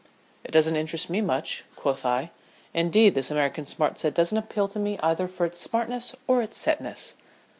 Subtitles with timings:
[0.43, 2.31] "It doesn't interest me much," quoth I.
[2.73, 6.57] "Indeed, this American smart set don't appeal to me either for its smartness or its
[6.57, 7.13] setness."